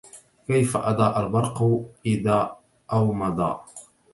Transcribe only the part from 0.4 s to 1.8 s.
كيف أضاء البرق